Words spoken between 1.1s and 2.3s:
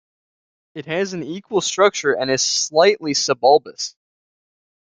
an equal structure,